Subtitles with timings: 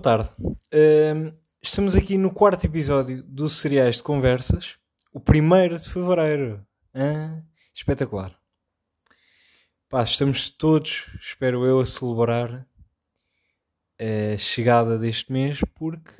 [0.00, 0.30] Boa tarde.
[1.60, 4.78] Estamos aqui no quarto episódio do Cereais de Conversas,
[5.12, 6.66] o primeiro de fevereiro.
[6.94, 7.44] Hã?
[7.74, 8.34] espetacular.
[9.90, 12.66] Pá, estamos todos, espero eu, a celebrar
[13.98, 16.12] a chegada deste mês, porque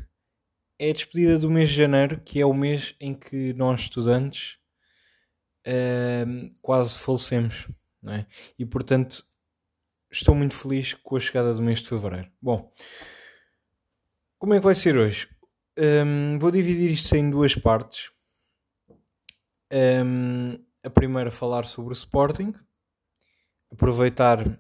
[0.78, 4.58] é a despedida do mês de janeiro, que é o mês em que nós, estudantes,
[5.66, 7.66] ahm, quase falecemos.
[8.06, 8.26] É?
[8.58, 9.24] E portanto,
[10.12, 12.30] estou muito feliz com a chegada do mês de fevereiro.
[12.42, 12.70] Bom.
[14.40, 15.28] Como é que vai ser hoje?
[15.78, 18.10] Hum, vou dividir isto em duas partes.
[19.70, 22.54] Hum, a primeira falar sobre o Sporting,
[23.70, 24.58] aproveitar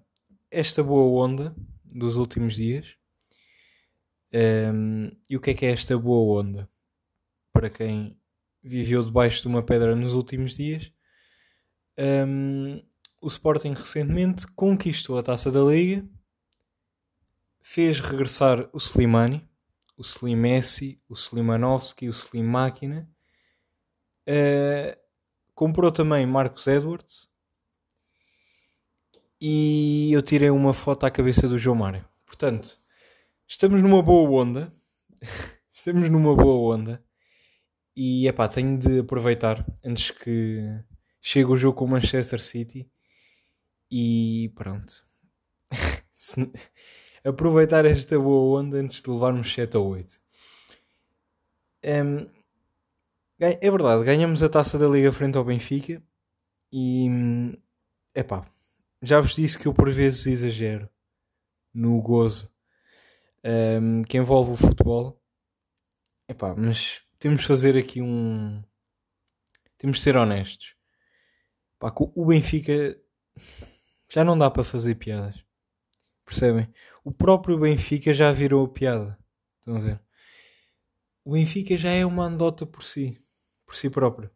[0.50, 2.94] esta boa onda dos últimos dias.
[4.34, 6.68] Hum, e o que é que é esta boa onda?
[7.50, 8.20] Para quem
[8.62, 10.92] viveu debaixo de uma pedra nos últimos dias,
[11.98, 12.82] hum,
[13.18, 16.06] o Sporting recentemente conquistou a taça da Liga,
[17.62, 19.48] fez regressar o Slimani
[20.00, 23.06] o Slim Messi, o Slimanovski, o Slim Máquina.
[24.26, 24.98] Uh,
[25.54, 27.28] comprou também Marcos Edwards.
[29.38, 32.02] E eu tirei uma foto à cabeça do João Mário.
[32.24, 32.80] Portanto,
[33.46, 34.74] estamos numa boa onda.
[35.70, 37.04] estamos numa boa onda.
[37.94, 40.62] E epá, tenho de aproveitar antes que
[41.20, 42.90] chegue o jogo com o Manchester City.
[43.90, 45.06] E pronto.
[47.24, 50.20] aproveitar esta boa onda antes de levarmos 7 ou 8.
[51.84, 52.26] Um,
[53.38, 56.02] é verdade, ganhamos a taça da Liga frente ao Benfica
[56.70, 57.08] e
[58.14, 58.44] é pá,
[59.02, 60.88] já vos disse que eu por vezes exagero
[61.72, 62.52] no gozo
[63.44, 65.20] um, que envolve o futebol.
[66.28, 68.62] É pá, mas temos de fazer aqui um.
[69.78, 70.74] Temos de ser honestos.
[71.78, 73.00] Pá, o Benfica
[74.08, 75.42] já não dá para fazer piadas.
[76.24, 76.68] Percebem?
[77.02, 79.18] O próprio Benfica já virou piada.
[79.58, 80.00] Estão a ver?
[81.24, 83.18] O Benfica já é uma andota por si,
[83.64, 84.30] por si próprio.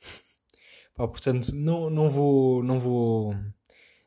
[0.94, 3.34] Pá, portanto, não, não vou, não vou,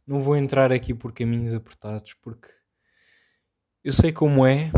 [0.07, 2.49] não vou entrar aqui por caminhos apertados, porque
[3.83, 4.71] eu sei como é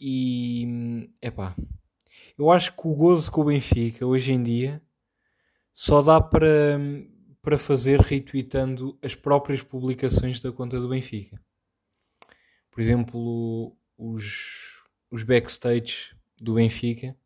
[0.00, 1.54] e é pá.
[2.36, 4.82] Eu acho que o gozo com o Benfica hoje em dia
[5.72, 6.78] só dá para,
[7.42, 11.40] para fazer retweetando as próprias publicações da conta do Benfica
[12.78, 17.16] por exemplo, os, os backstage do Benfica.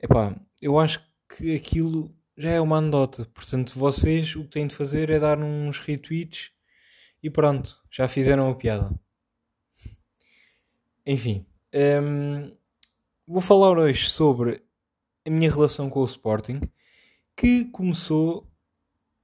[0.00, 3.26] Epá, eu acho que aquilo já é uma anedota.
[3.34, 6.50] Portanto, vocês o que têm de fazer é dar uns retweets
[7.22, 8.90] e pronto, já fizeram a piada.
[11.04, 11.44] Enfim,
[11.74, 12.56] hum,
[13.26, 14.62] vou falar hoje sobre
[15.26, 16.62] a minha relação com o Sporting,
[17.36, 18.50] que começou.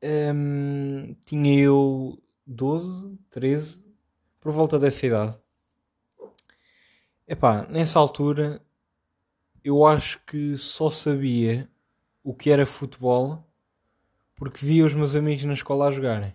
[0.05, 3.82] Hum, tinha eu 12, 13,
[4.43, 5.39] por volta dessa idade.
[7.27, 8.61] Epá, nessa altura
[9.65, 11.71] eu acho que só sabia
[12.25, 13.49] o que era futebol
[14.35, 16.35] porque via os meus amigos na escola a jogarem.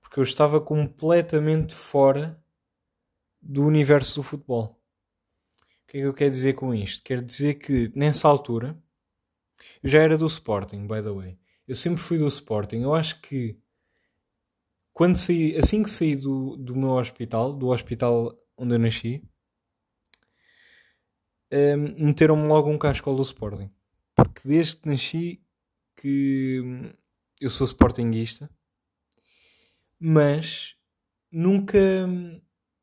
[0.00, 2.42] Porque eu estava completamente fora
[3.40, 4.76] do universo do futebol.
[5.84, 7.04] O que é que eu quero dizer com isto?
[7.04, 8.76] Quero dizer que nessa altura
[9.80, 11.38] eu já era do Sporting, by the way.
[11.68, 12.80] Eu sempre fui do Sporting.
[12.80, 13.56] Eu acho que
[14.94, 19.22] quando saí, assim que saí do, do meu hospital, do hospital onde eu nasci,
[21.52, 23.70] um, meteram-me logo um casco do Sporting.
[24.14, 25.44] Porque desde que nasci
[25.96, 26.62] que
[27.40, 28.48] eu sou sportinguista,
[29.98, 30.76] mas
[31.30, 31.78] nunca,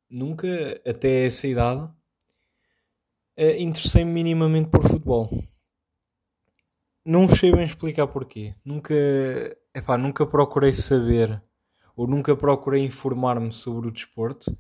[0.10, 1.84] nunca até essa idade,
[3.40, 5.30] uh, interessei-me minimamente por futebol.
[7.06, 8.54] Não sei bem explicar porquê.
[8.66, 8.94] Nunca,
[9.74, 11.42] epá, nunca procurei saber
[11.96, 14.58] ou nunca procurei informar-me sobre o desporto,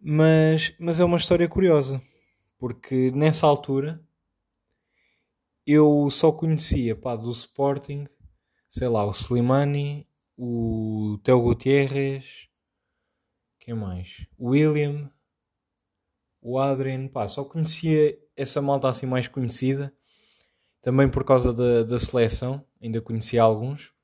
[0.00, 2.00] mas, mas é uma história curiosa,
[2.58, 4.02] porque nessa altura
[5.66, 8.06] eu só conhecia pá, do Sporting,
[8.68, 12.48] sei lá, o Slimani, o Teo Gutierrez,
[13.58, 14.26] quem mais?
[14.38, 15.10] O William,
[16.40, 19.92] o Adrian, pá, só conhecia essa malta assim mais conhecida,
[20.80, 23.95] também por causa da, da seleção, ainda conhecia alguns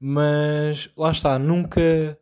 [0.00, 2.18] mas lá está, nunca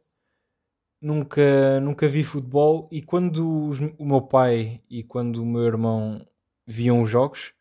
[1.01, 6.27] nunca nunca vi futebol e quando os, o meu pai e quando o meu irmão
[6.67, 7.53] viam os jogos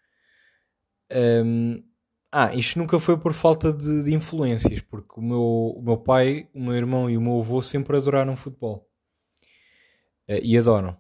[1.12, 1.84] um,
[2.31, 5.42] ah, isto nunca foi por falta de, de, influências, porque o meu,
[5.78, 8.90] o meu pai, o meu irmão e o meu avô sempre adoraram futebol
[10.30, 10.98] uh, e adoram.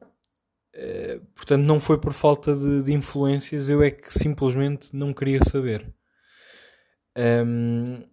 [0.73, 5.43] Uh, portanto, não foi por falta de, de, influências, eu é que simplesmente não queria
[5.43, 5.93] saber.
[7.17, 8.03] Um,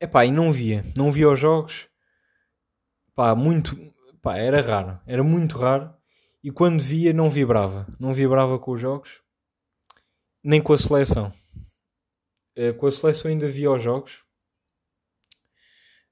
[0.00, 0.84] Epá, e não via.
[0.96, 1.88] Não via os jogos.
[3.14, 3.76] Pá, muito...
[4.20, 5.94] pá, era raro, era muito raro.
[6.44, 7.86] E quando via, não vibrava.
[7.98, 9.22] Não vibrava com os jogos,
[10.44, 11.32] nem com a seleção.
[12.56, 14.24] Uh, com a seleção ainda via os jogos.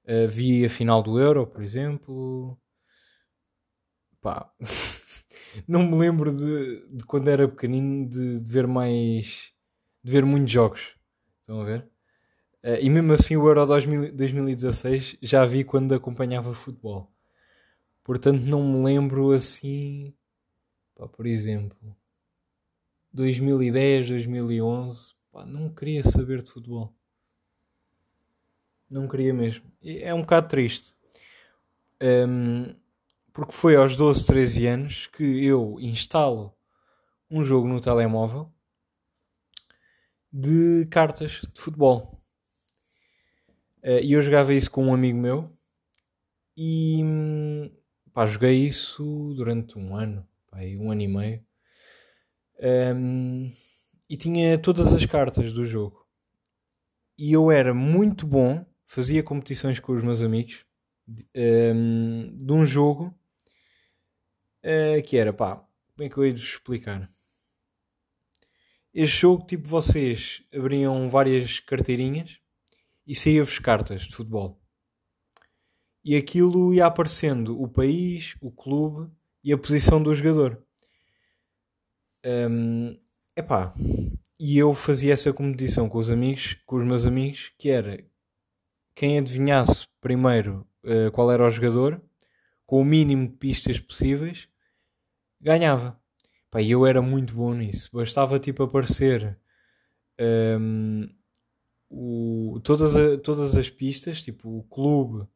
[0.03, 2.59] Uh, vi a final do Euro, por exemplo.
[4.19, 4.51] Pá.
[5.67, 9.53] não me lembro de, de quando era pequenino de, de, ver mais.
[10.03, 10.95] de ver muitos jogos.
[11.41, 11.94] Estão a ver?
[12.65, 17.11] Uh, e mesmo assim o Euro 2000, 2016 já vi quando acompanhava futebol.
[18.03, 20.11] Portanto não me lembro assim.
[20.95, 21.95] Pá, por exemplo,
[23.13, 26.91] 2010, 2011, pá, não queria saber de futebol.
[28.89, 29.71] Não queria mesmo.
[29.83, 30.95] É um bocado triste.
[32.01, 32.75] Um,
[33.31, 36.51] porque foi aos 12, 13 anos que eu instalo
[37.29, 38.51] um jogo no telemóvel
[40.33, 42.24] de cartas de futebol.
[43.85, 45.55] Uh, e eu jogava isso com um amigo meu
[46.57, 47.03] e
[48.11, 51.45] pá, joguei isso durante um ano, pá, um ano e meio.
[52.95, 53.51] Um,
[54.09, 56.03] e tinha todas as cartas do jogo.
[57.15, 60.65] E eu era muito bom, fazia competições com os meus amigos
[61.07, 63.15] de um, de um jogo
[64.63, 65.57] uh, que era, pá,
[65.93, 67.13] como é que eu ia explicar?
[68.91, 72.39] Este jogo, tipo, vocês abriam várias carteirinhas
[73.05, 74.59] e saía-vos cartas de futebol.
[76.03, 79.11] E aquilo ia aparecendo o país, o clube
[79.43, 80.63] e a posição do jogador.
[82.25, 82.99] Um,
[83.35, 83.73] epá,
[84.39, 88.03] e eu fazia essa competição com os amigos, com os meus amigos, que era
[88.93, 92.01] quem adivinhasse primeiro uh, qual era o jogador,
[92.65, 94.47] com o mínimo de pistas possíveis,
[95.39, 95.99] ganhava.
[96.49, 97.89] Pá, e eu era muito bom nisso.
[97.93, 99.37] Bastava tipo aparecer
[100.19, 101.07] um,
[101.89, 105.27] o, todas, a, todas as pistas, tipo o clube,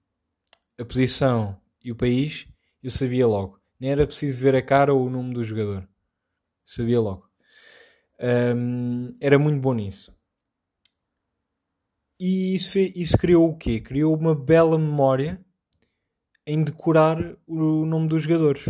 [0.77, 2.47] a posição e o país,
[2.81, 3.59] eu sabia logo.
[3.79, 5.87] Nem era preciso ver a cara ou o nome do jogador.
[6.65, 7.29] Sabia logo.
[8.19, 10.13] Um, era muito bom nisso.
[12.19, 13.79] E isso, isso criou o quê?
[13.79, 15.43] Criou uma bela memória
[16.45, 18.65] em decorar o nome dos jogadores.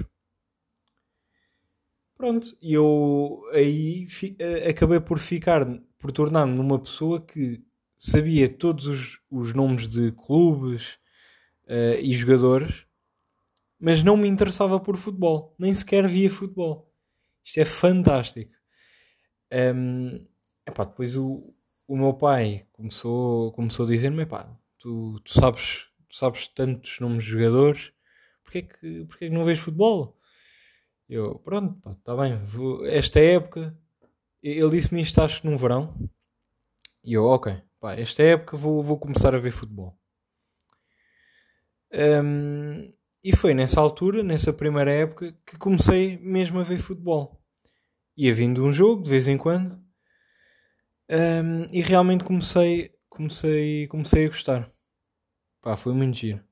[2.15, 4.37] Pronto, e eu aí fi,
[4.69, 5.65] acabei por ficar,
[5.97, 7.63] por tornar-me numa pessoa que
[7.99, 10.93] sabia todos os, os nomes de clubes
[11.65, 12.85] uh, e jogadores,
[13.77, 16.89] mas não me interessava por futebol, nem sequer via futebol.
[17.43, 18.53] Isto é fantástico.
[19.51, 20.25] Um,
[20.65, 21.53] epá, depois o,
[21.87, 24.25] o meu pai começou, começou a dizer-me:
[24.77, 27.91] tu, tu, sabes, tu sabes tantos nomes de jogadores,
[28.43, 30.17] porquê que, que não vês futebol?
[31.09, 32.37] Eu, pronto, está bem.
[32.45, 33.75] Vou, esta época,
[34.41, 35.93] ele disse-me isto acho que num verão.
[37.03, 39.97] E eu, ok, pá, esta época vou, vou começar a ver futebol.
[41.91, 42.93] Um,
[43.23, 47.41] e foi nessa altura, nessa primeira época, que comecei mesmo a ver futebol.
[48.17, 49.81] Ia vindo um jogo de vez em quando.
[51.09, 54.71] Um, e realmente comecei, comecei, comecei a gostar.
[55.61, 56.43] Pá, foi muito giro.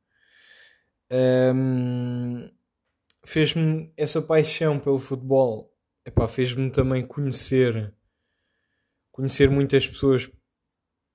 [1.10, 2.50] Um,
[3.24, 5.77] fez-me essa paixão pelo futebol
[6.27, 7.93] fez-me também conhecer
[9.17, 10.31] conhecer muitas pessoas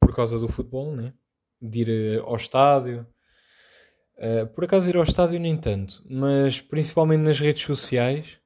[0.00, 1.14] por causa do futebol né?
[1.60, 3.06] de ir eh, ao estádio.
[4.16, 8.38] Uh, por acaso ir ao estádio nem tanto mas principalmente nas redes sociais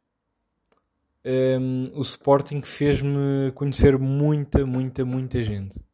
[1.25, 5.85] um, ehm, o Sporting fez-me conhecer muita, muita, muita gente.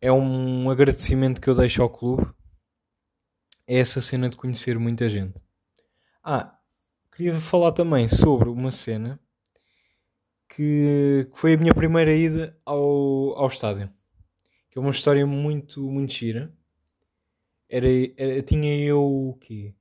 [0.00, 2.28] É um agradecimento que eu deixo ao clube
[3.64, 5.40] é essa cena de conhecer muita gente.
[6.24, 6.58] Ah,
[7.14, 9.20] queria falar também sobre uma cena
[10.48, 13.90] que, que foi a minha primeira ida ao, ao estádio.
[14.70, 16.52] Que é uma história muito, muito gira.
[17.68, 17.86] Era,
[18.16, 19.74] era, tinha eu o quê?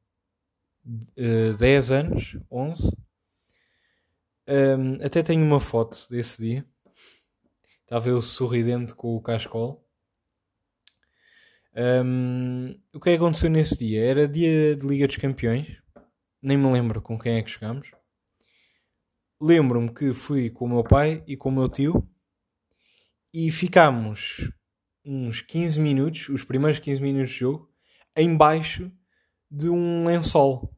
[1.17, 2.97] Uh, eh, 10 anos, 11.
[4.47, 6.65] Um, até tenho uma foto desse dia.
[7.83, 9.85] Estava eu sorridente com o cascol.
[11.75, 14.03] Um, o que é que aconteceu nesse dia?
[14.03, 15.77] Era dia de Liga dos Campeões
[16.41, 17.91] nem me lembro com quem é que jogámos.
[19.39, 22.07] Lembro-me que fui com o meu pai e com o meu tio
[23.33, 24.51] e ficámos
[25.05, 27.71] uns 15 minutos, os primeiros 15 minutos de jogo,
[28.17, 28.91] embaixo
[29.49, 30.75] de um lençol.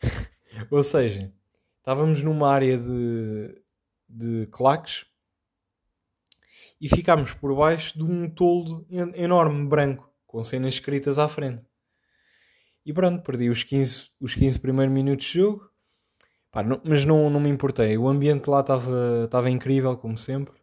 [0.70, 1.32] Ou seja,
[1.78, 3.62] estávamos numa área de,
[4.08, 5.06] de claques
[6.80, 11.64] e ficámos por baixo de um toldo enorme branco com cenas escritas à frente.
[12.84, 15.70] E pronto, perdi os 15, os 15 primeiros minutos de jogo.
[16.56, 17.98] Pá, não, mas não, não me importei.
[17.98, 20.54] O ambiente lá estava incrível, como sempre.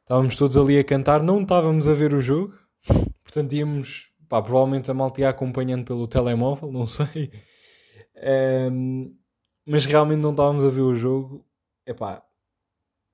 [0.00, 1.22] Estávamos todos ali a cantar.
[1.22, 2.54] Não estávamos a ver o jogo.
[3.22, 7.30] Portanto, íamos, pá, provavelmente a malta ia acompanhando pelo telemóvel, não sei.
[8.72, 9.14] Um,
[9.66, 11.46] mas realmente não estávamos a ver o jogo.
[11.86, 12.24] Epá,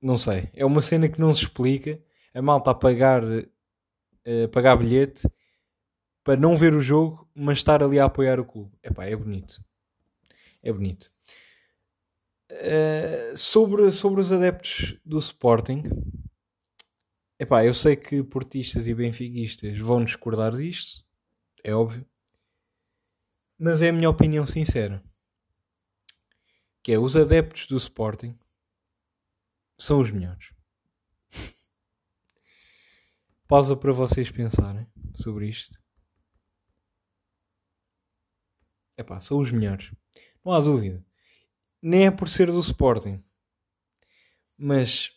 [0.00, 0.50] não sei.
[0.54, 2.00] É uma cena que não se explica.
[2.32, 5.28] A malta a pagar, uh, pagar bilhete
[6.22, 8.70] para não ver o jogo, mas estar ali a apoiar o clube.
[8.84, 9.60] Epá, é bonito.
[10.62, 11.10] É bonito.
[12.50, 15.82] Uh, sobre, sobre os adeptos do Sporting,
[17.38, 21.04] epá, eu sei que portistas e benfiquistas vão discordar disto,
[21.62, 22.06] é óbvio,
[23.58, 25.02] mas é a minha opinião sincera.
[26.82, 28.38] Que é, os adeptos do Sporting
[29.76, 30.54] são os melhores.
[33.46, 35.78] Pausa para vocês pensarem sobre isto.
[38.96, 39.92] Epá, são os melhores.
[40.44, 41.04] Não há dúvida.
[41.80, 43.22] Nem é por ser do Sporting.
[44.56, 45.12] Mas,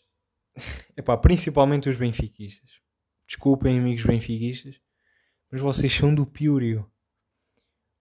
[0.96, 2.70] epá, principalmente os benfiquistas.
[3.25, 4.80] Desculpem, amigos benfiquistas.
[5.51, 6.89] Mas vocês são do Piúrio.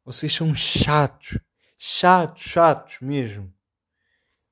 [0.04, 1.38] Vocês são chatos.
[1.78, 3.52] Chatos, chatos mesmo.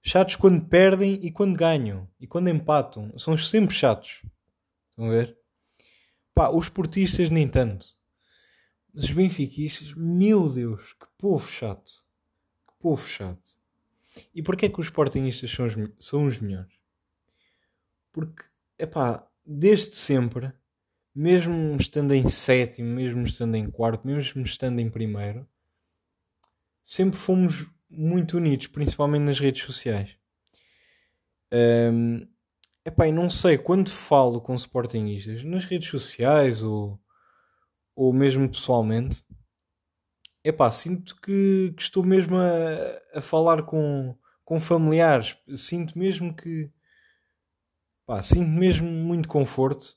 [0.03, 2.09] Chatos quando perdem e quando ganham.
[2.19, 3.17] E quando empatam.
[3.19, 4.23] São sempre chatos.
[4.91, 5.37] Estão a ver?
[6.35, 7.87] Pá, os portistas nem tanto.
[8.95, 12.05] Mas os benfiquistas, meu Deus, que povo chato.
[12.67, 13.58] Que povo chato.
[14.35, 16.73] E porquê é que os sportingistas são os, são os melhores?
[18.13, 18.45] Porque,
[18.79, 18.89] é
[19.45, 20.53] desde sempre,
[21.15, 25.49] mesmo estando em sétimo, mesmo estando em quarto, mesmo estando em primeiro,
[26.83, 30.17] sempre fomos muito unidos, principalmente nas redes sociais.
[31.53, 32.27] Um,
[32.85, 37.01] epá, e não sei, quando falo com sportingistas, nas redes sociais ou
[37.99, 39.25] ou mesmo pessoalmente,
[40.45, 46.71] epá, sinto que, que estou mesmo a, a falar com, com familiares, sinto mesmo que
[48.07, 49.97] pá, sinto mesmo muito conforto.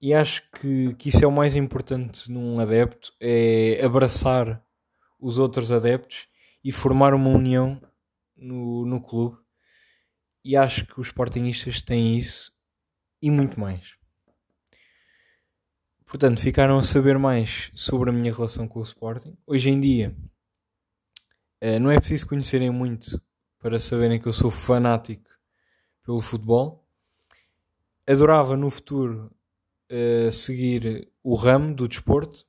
[0.00, 4.62] E acho que, que isso é o mais importante num adepto, é abraçar
[5.18, 6.28] os outros adeptos
[6.62, 7.80] e formar uma união
[8.36, 9.38] no, no clube.
[10.44, 12.52] E acho que os sportingistas têm isso
[13.22, 13.96] e muito mais.
[16.14, 19.36] Portanto, ficaram a saber mais sobre a minha relação com o Sporting.
[19.44, 20.14] Hoje em dia,
[21.60, 23.20] eh, não é preciso conhecerem muito
[23.58, 25.28] para saberem que eu sou fanático
[26.04, 26.86] pelo futebol.
[28.06, 29.28] Adorava no futuro
[29.90, 32.46] uh, seguir o ramo do desporto.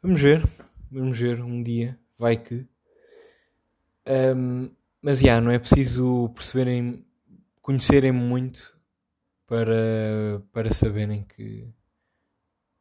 [0.00, 0.48] Vamos ver,
[0.90, 2.66] vamos ver um dia, vai que.
[4.34, 4.70] Um,
[5.02, 7.04] mas já, não é preciso perceberem,
[7.60, 8.75] conhecerem muito
[9.46, 11.72] para, para saberem que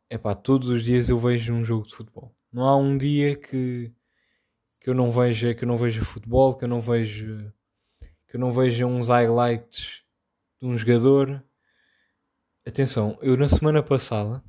[0.10, 2.36] epá, todos os dias eu vejo um jogo de futebol.
[2.52, 3.92] Não há um dia que,
[4.80, 7.54] que eu não veja que eu não veja futebol, que eu não vejo
[8.28, 10.04] que eu não veja uns highlights
[10.62, 11.44] de um jogador.
[12.68, 14.44] Atenção, eu na semana passada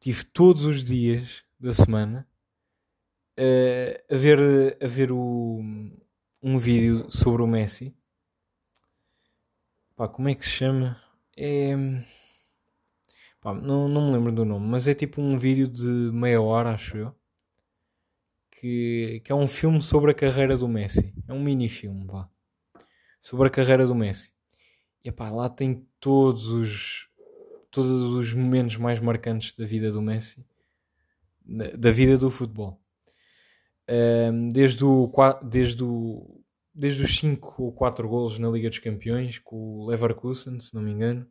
[0.00, 2.28] tive todos os dias da semana
[3.38, 5.60] uh, a ver, a ver o,
[6.42, 7.97] um vídeo sobre o Messi
[9.98, 10.96] Pá, como é que se chama?
[11.36, 11.74] É.
[13.40, 16.70] Pá, não, não me lembro do nome, mas é tipo um vídeo de meia hora,
[16.70, 17.12] acho eu.
[18.48, 21.12] Que, que é um filme sobre a carreira do Messi.
[21.26, 22.30] É um mini-filme, vá.
[23.20, 24.32] Sobre a carreira do Messi.
[25.02, 27.08] E pá, lá tem todos os,
[27.68, 30.46] todos os momentos mais marcantes da vida do Messi.
[31.76, 32.80] Da vida do futebol.
[33.88, 35.12] Um, desde o,
[35.42, 36.40] desde o
[36.78, 40.80] desde os 5 ou 4 golos na Liga dos Campeões com o Leverkusen, se não
[40.80, 41.28] me engano,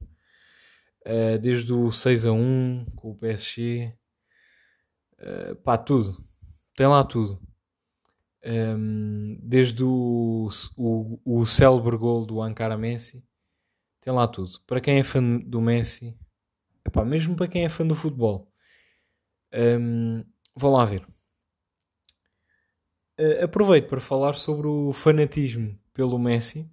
[1.05, 3.93] uh, desde o 6 a 1 com o PSG,
[5.19, 6.21] uh, pá, tudo,
[6.75, 7.41] tem lá tudo.
[8.45, 13.23] Um, ehm, desde o, o, o célebre gol do Ankara Messi,
[14.01, 14.59] tem lá tudo.
[14.67, 16.17] Para quem é fã do Messi,
[16.85, 18.51] epá, mesmo para quem é fã do futebol,
[19.53, 20.23] um, ehm,
[20.55, 21.07] vão lá ver.
[23.19, 26.69] Uh, aproveito para falar sobre o fanatismo pelo Messi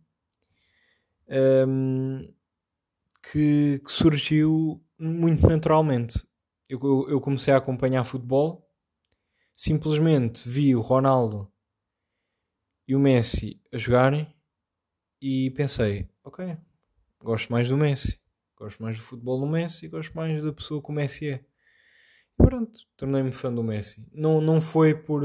[1.27, 2.35] um, ehm,
[3.23, 6.23] que, que, surgiu muito naturalmente.
[6.69, 8.71] Eu, eu, eu, comecei a acompanhar futebol,
[9.57, 11.51] simplesmente vi o Ronaldo
[12.87, 14.31] e o Messi a jogarem
[15.23, 16.59] e pensei: ok,
[17.21, 18.21] gosto mais do Messi,
[18.55, 21.45] gosto mais do futebol do Messi, gosto mais da pessoa que o Messi é.
[22.39, 24.07] E pronto, tornei-me fã do Messi.
[24.13, 25.23] Não, não foi por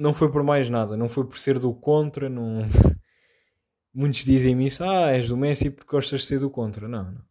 [0.00, 2.62] não foi por mais nada, não foi por ser do contra, não...
[3.92, 6.88] muitos dizem-me isso, ah, és do Messi porque gostas de ser do contra.
[6.88, 7.24] Não, não.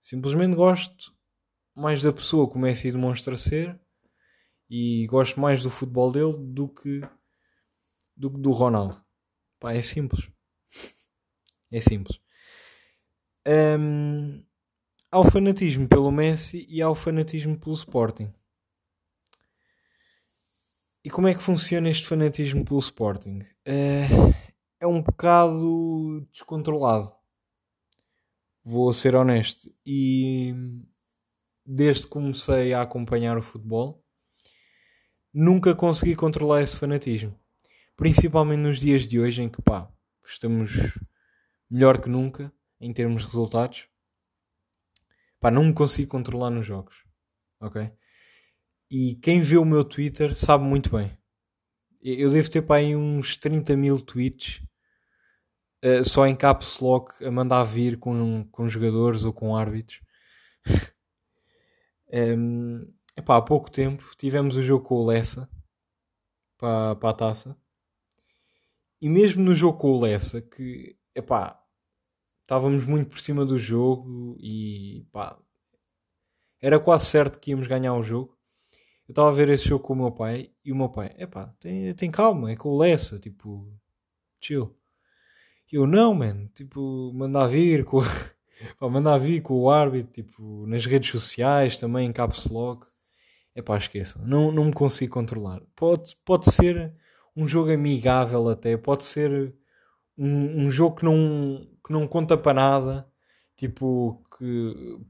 [0.00, 1.14] Simplesmente gosto
[1.74, 3.78] mais da pessoa que o Messi demonstra ser
[4.68, 7.02] e gosto mais do futebol dele do que
[8.16, 9.02] do, do Ronaldo.
[9.58, 10.26] Pá, é simples.
[11.70, 12.18] É simples.
[13.46, 14.42] Um,
[15.10, 18.32] há o fanatismo pelo Messi e há o fanatismo pelo Sporting.
[21.02, 23.44] E como é que funciona este fanatismo pelo Sporting?
[23.64, 24.06] É,
[24.78, 27.12] é um bocado descontrolado.
[28.62, 29.72] Vou ser honesto.
[29.84, 30.54] E
[31.64, 34.04] desde que comecei a acompanhar o futebol,
[35.32, 37.34] nunca consegui controlar esse fanatismo.
[37.96, 39.90] Principalmente nos dias de hoje em que pá,
[40.24, 40.70] estamos
[41.70, 43.86] melhor que nunca em termos de resultados.
[45.38, 47.04] Pá, não me consigo controlar nos jogos.
[47.60, 47.90] Ok?
[48.90, 51.16] E quem vê o meu Twitter sabe muito bem.
[52.02, 54.62] Eu devo ter para aí uns 30 mil tweets
[55.84, 60.00] uh, só em caps lock a mandar vir com, com jogadores ou com árbitros.
[62.12, 65.48] um, epá, há pouco tempo tivemos o jogo com o Lessa
[66.58, 67.56] para, para a taça.
[69.00, 71.62] E mesmo no jogo com o Lessa, que epá,
[72.42, 75.38] estávamos muito por cima do jogo e pá,
[76.60, 78.39] era quase certo que íamos ganhar o jogo.
[79.10, 81.52] Eu estava a ver esse jogo com o meu pai e o meu pai, epá,
[81.58, 83.68] tem, tem calma, é com o Lessa, tipo,
[84.40, 84.72] chill.
[85.70, 88.02] E eu, não, man, tipo, mandar vir com,
[88.78, 92.86] pá, mandar vir com o árbitro, tipo, nas redes sociais, também em caps lock.
[93.52, 95.60] Epá, esqueçam, não, não me consigo controlar.
[95.74, 96.94] Pode, pode ser
[97.34, 99.52] um jogo amigável até, pode ser
[100.16, 103.12] um, um jogo que não, que não conta para nada,
[103.56, 105.00] tipo, que,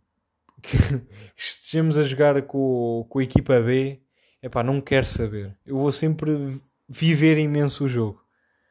[0.63, 0.77] que
[1.37, 4.01] estejamos a jogar com, com a equipa B,
[4.43, 5.57] epá, não quero saber.
[5.65, 8.25] Eu vou sempre viver imenso o jogo.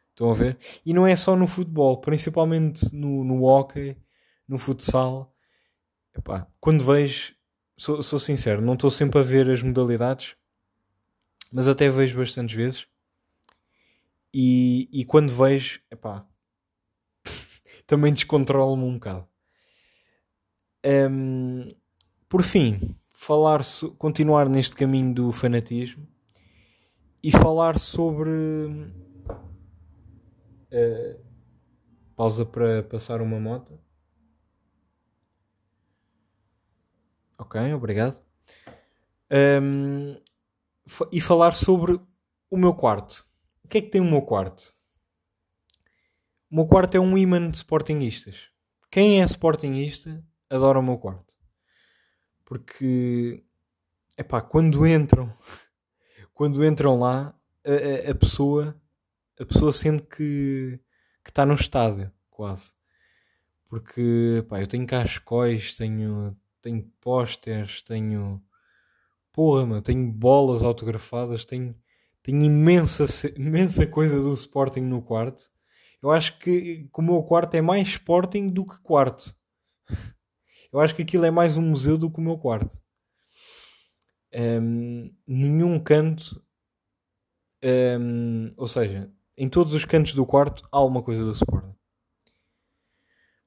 [0.09, 0.57] Estão a ver?
[0.85, 3.95] E não é só no futebol, principalmente no, no hockey,
[4.47, 5.33] no futsal.
[6.13, 7.33] Epá, quando vejo,
[7.77, 10.35] sou, sou sincero, não estou sempre a ver as modalidades,
[11.49, 12.87] mas até vejo bastantes vezes.
[14.33, 16.27] E, e quando vejo, epá,
[17.87, 19.27] também descontrolo-me um bocado.
[20.85, 21.73] Um,
[22.29, 23.61] por fim, falar
[23.97, 26.07] continuar neste caminho do fanatismo
[27.21, 28.29] e falar sobre
[30.71, 31.19] Uh,
[32.15, 33.79] pausa para passar uma moto.
[37.39, 38.21] Ok, obrigado.
[39.31, 40.15] Um,
[41.11, 41.99] e falar sobre
[42.51, 43.25] o meu quarto.
[43.63, 44.75] O que é que tem o meu quarto?
[46.51, 48.49] O meu quarto é um imã de sportinguistas.
[48.91, 51.38] Quem é sportingista adora o meu quarto.
[52.49, 53.41] Porque,
[54.17, 55.33] epá, quando entram,
[56.35, 57.33] quando entram lá,
[57.63, 58.75] a, a, a pessoa
[59.39, 60.79] a pessoa sente que
[61.25, 62.73] está num estádio, quase.
[63.69, 68.43] Porque pá, eu tenho cascóis, tenho, tenho pósteres, tenho.
[69.31, 71.73] Porra, meu, tenho bolas autografadas, tenho,
[72.21, 73.05] tenho imensa,
[73.37, 75.49] imensa coisa do Sporting no quarto.
[76.01, 79.33] Eu acho que, que o meu quarto é mais Sporting do que quarto.
[80.71, 82.79] Eu acho que aquilo é mais um museu do que o meu quarto.
[84.33, 86.43] Um, nenhum canto.
[87.63, 91.75] Um, ou seja, em todos os cantos do quarto há alguma coisa do Sporting.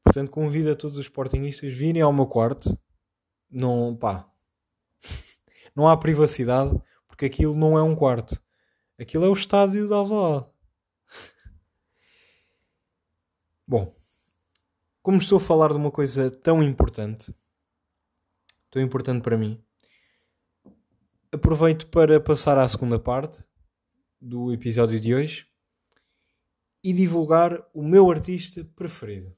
[0.03, 2.77] Portanto, convido a todos os Sportingistas virem ao meu quarto.
[3.51, 4.29] Não, pá,
[5.77, 8.43] não há privacidade porque aquilo não é um quarto.
[8.99, 10.47] Aquilo é o estádio de Alvalade.
[13.67, 13.95] Bom,
[15.03, 17.35] como estou a falar de uma coisa tão importante,
[18.71, 19.63] tão importante para mim,
[21.33, 23.45] aproveito para passar à segunda parte
[24.21, 25.49] do episódio de hoje
[26.85, 29.37] e divulgar o meu artista preferido.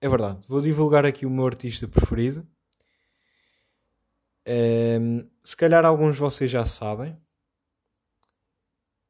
[0.00, 2.46] É verdade, vou divulgar aqui o meu artista preferido.
[4.44, 7.16] Um, se calhar alguns de vocês já sabem.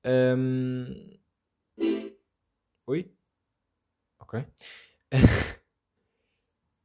[0.05, 1.19] Um...
[2.87, 3.11] Oi?
[4.19, 4.45] Ok.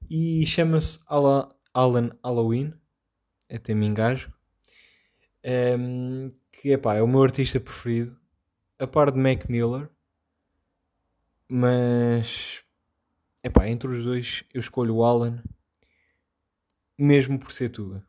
[0.10, 2.74] e chama-se Alan Halloween.
[3.50, 4.34] Até me engajo.
[5.46, 8.20] Um, que epá, é o meu artista preferido.
[8.80, 9.90] A par de Mac Miller.
[11.48, 12.64] Mas
[13.44, 15.42] epá, entre os dois eu escolho o Alan
[16.98, 18.04] mesmo por ser Tuga.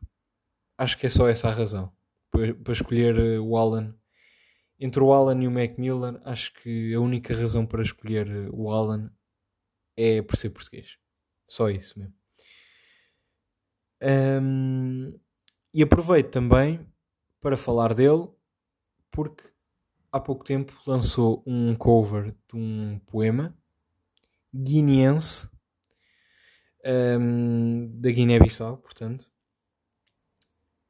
[0.77, 1.91] Acho que é só essa a razão
[2.31, 3.95] para, escolher eh, o Alan.
[4.79, 8.71] Entre o Alan e o Macmillan, acho que a única razão para escolher eh, o
[8.71, 9.11] Alan
[9.95, 10.97] é por ser português.
[11.49, 12.13] Só isso mesmo.
[14.01, 15.19] Um,
[15.73, 16.87] e aproveito também
[17.41, 18.29] para falar dele,
[19.11, 19.43] porque
[20.11, 23.57] há pouco tempo lançou um cover de um poema
[24.53, 25.49] guineense
[26.85, 29.29] um, da Guiné-Bissau, portanto.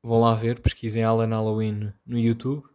[0.04, 2.67] Vão lá ver, pesquisem Alan Halloween no YouTube.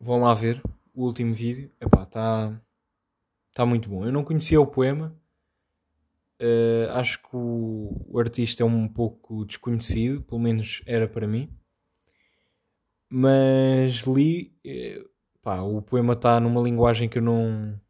[0.00, 0.62] Vão lá ver
[0.94, 1.70] o último vídeo.
[1.80, 2.60] Está
[3.54, 4.04] tá muito bom.
[4.04, 5.16] Eu não conhecia o poema.
[6.40, 11.50] Uh, acho que o, o artista é um pouco desconhecido, pelo menos era para mim.
[13.10, 15.02] mas li, eh,
[15.42, 17.80] pá, o poema está numa linguagem que eu não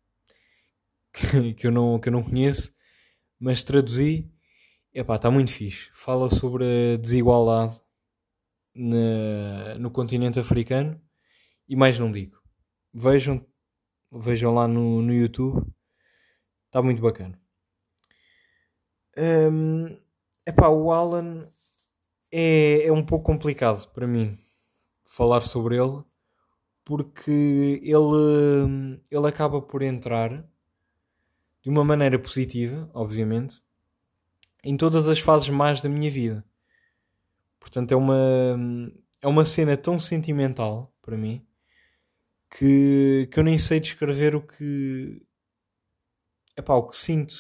[1.57, 2.75] que, eu não que eu não conheço,
[3.39, 4.31] mas traduzi,
[4.95, 5.91] epá, está muito fixe.
[5.95, 7.81] Fala sobre a desigualdade
[8.75, 11.01] na, no continente africano
[11.69, 12.41] e mais não digo.
[12.95, 13.45] Vejam,
[14.13, 15.67] vejam lá no, no YouTube,
[16.67, 17.41] está muito bacana.
[19.19, 19.97] Um,
[20.47, 21.49] epá, o Alan
[22.31, 24.39] é, é um pouco complicado para mim
[25.03, 26.05] falar sobre ele
[26.85, 30.31] porque ele, ele acaba por entrar
[31.63, 33.61] de uma maneira positiva, obviamente,
[34.65, 36.43] em todas as fases mais da minha vida.
[37.61, 38.17] Portanto, é uma,
[39.21, 41.45] é uma cena tão sentimental para mim
[42.57, 45.21] que, que eu nem sei descrever o que.
[46.57, 47.35] Epá, o que sinto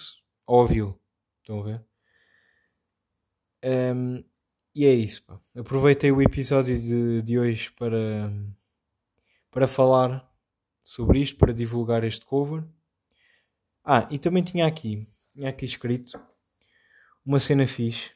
[0.46, 1.00] ao ouvi-lo.
[1.48, 1.82] Estão a ver?
[3.94, 4.22] Um,
[4.74, 5.22] e é isso.
[5.22, 5.40] Pá.
[5.56, 8.30] Aproveitei o episódio de, de hoje para,
[9.50, 10.30] para falar
[10.82, 12.62] sobre isto, para divulgar este cover.
[13.82, 16.20] Ah, e também tinha aqui, tinha aqui escrito
[17.24, 18.12] uma cena fixe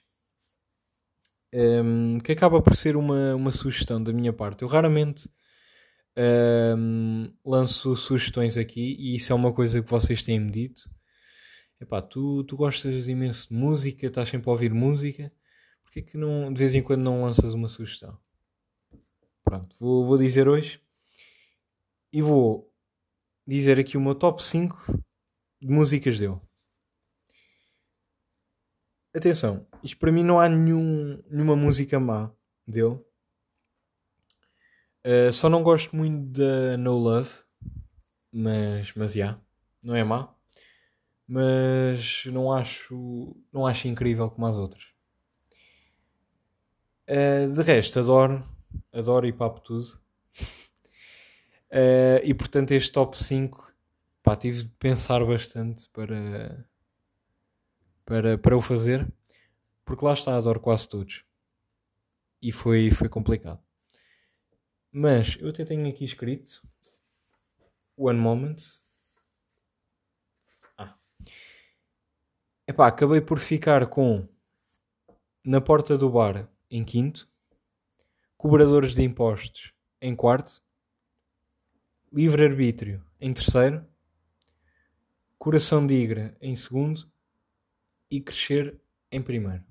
[1.54, 4.60] um, que acaba por ser uma, uma sugestão da minha parte.
[4.60, 5.26] Eu raramente
[6.76, 10.82] um, lanço sugestões aqui e isso é uma coisa que vocês têm-me dito.
[11.82, 15.32] Epá, tu, tu gostas imenso de música, estás sempre a ouvir música,
[15.82, 18.16] porque que não, de vez em quando não lanças uma sugestão?
[19.42, 20.80] Pronto, vou, vou dizer hoje
[22.12, 22.72] e vou
[23.44, 24.96] dizer aqui o meu top 5
[25.60, 26.38] de músicas dele.
[29.12, 32.32] Atenção, isto para mim não há nenhum, nenhuma música má
[32.64, 33.04] dele.
[35.04, 37.32] Uh, só não gosto muito da No Love,
[38.30, 39.40] mas, mas já, yeah,
[39.82, 40.32] não é má.
[41.34, 44.84] Mas não acho, não acho incrível como as outras.
[47.08, 48.46] Uh, de resto, adoro,
[48.92, 49.98] adoro e papo tudo.
[51.70, 53.72] uh, e portanto, este top 5
[54.22, 56.68] pá, tive de pensar bastante para,
[58.04, 59.10] para, para o fazer,
[59.86, 61.24] porque lá está, adoro quase todos.
[62.42, 63.62] E foi, foi complicado.
[64.92, 66.60] Mas eu até tenho aqui escrito
[67.96, 68.81] One Moment.
[72.72, 74.26] Epá, acabei por ficar com
[75.44, 77.28] Na Porta do Bar em quinto,
[78.35, 80.62] Cobradores de Impostos em quarto,
[82.11, 83.87] Livre-Arbítrio em terceiro
[85.37, 87.12] Coração de Igra em segundo
[88.11, 88.80] e Crescer
[89.11, 89.62] em primeiro.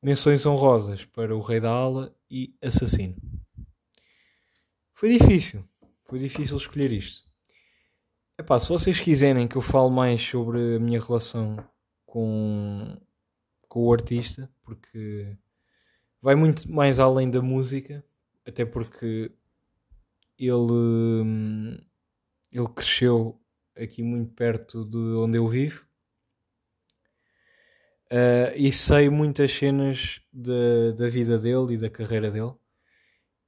[0.00, 3.16] Menções honrosas para o Rei da Ala e Assassino.
[4.92, 5.68] Foi difícil,
[6.04, 7.27] foi difícil escolher isto.
[8.40, 11.56] Epá, se vocês quiserem que eu fale mais sobre a minha relação
[12.06, 12.96] com,
[13.68, 15.36] com o artista, porque
[16.22, 18.04] vai muito mais além da música,
[18.46, 19.32] até porque
[20.38, 21.78] ele hum,
[22.52, 23.40] ele cresceu
[23.76, 25.84] aqui muito perto de onde eu vivo.
[28.06, 32.54] Uh, e sei muitas cenas de, da vida dele e da carreira dele.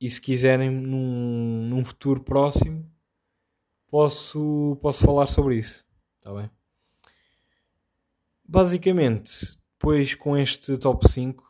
[0.01, 2.91] E se quiserem, num, num futuro próximo,
[3.91, 5.85] posso, posso falar sobre isso.
[6.19, 6.51] Está bem?
[8.45, 11.49] Basicamente, depois com este top 5,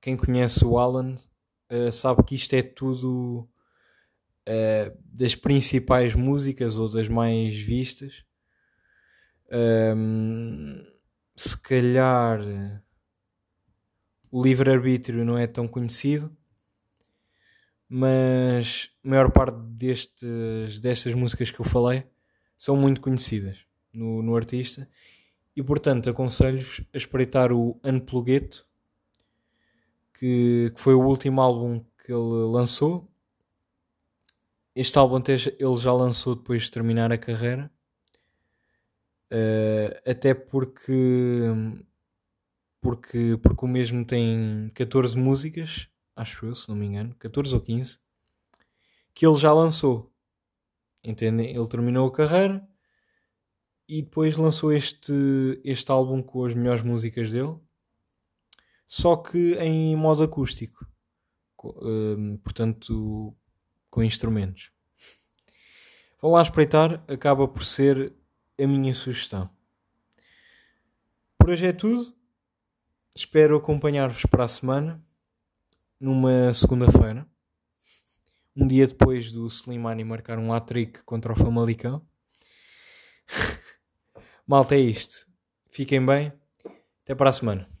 [0.00, 1.16] quem conhece o Alan
[1.70, 3.48] uh, sabe que isto é tudo
[4.48, 8.24] uh, das principais músicas ou das mais vistas.
[9.50, 10.84] Um,
[11.34, 12.40] se calhar
[14.30, 16.36] o livre-arbítrio não é tão conhecido,
[17.88, 22.04] mas a maior parte destes, destas músicas que eu falei
[22.56, 23.58] são muito conhecidas
[23.92, 24.88] no, no artista.
[25.56, 28.62] E portanto aconselho-vos a espreitar o Unplugged
[30.18, 33.08] que, que foi o último álbum que ele lançou.
[34.74, 37.70] Este álbum ele já lançou depois de terminar a carreira.
[39.30, 41.44] Uh, até porque,
[42.80, 47.60] porque, porque o mesmo tem 14 músicas, acho eu, se não me engano, 14 ou
[47.60, 47.98] 15,
[49.14, 50.12] que ele já lançou.
[51.02, 51.54] Entendem?
[51.54, 52.68] Ele terminou a carreira
[53.88, 55.12] e depois lançou este,
[55.64, 57.56] este álbum com as melhores músicas dele,
[58.86, 60.86] só que em modo acústico.
[61.60, 63.36] Uh, portanto,
[63.90, 64.70] com instrumentos.
[66.20, 68.12] Vão lá espreitar, acaba por ser
[68.60, 69.50] a minha sugestão.
[71.38, 72.14] Por hoje é tudo.
[73.14, 75.04] Espero acompanhar-vos para a semana,
[76.00, 77.26] numa segunda-feira,
[78.56, 82.04] um dia depois do Slimani marcar um hat-trick contra o Famalicão.
[84.46, 85.26] Malta, é isto.
[85.70, 86.32] Fiquem bem.
[87.04, 87.77] Até para a semana.